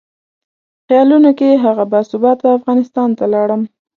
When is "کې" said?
1.39-1.61